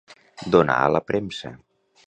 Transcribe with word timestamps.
Donar 0.55 0.77
a 0.85 0.89
la 0.95 1.03
premsa. 1.11 1.55